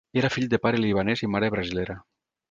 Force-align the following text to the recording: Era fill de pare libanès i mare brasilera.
Era 0.19 0.29
fill 0.35 0.47
de 0.53 0.59
pare 0.63 0.79
libanès 0.83 1.21
i 1.27 1.29
mare 1.33 1.51
brasilera. 1.57 1.99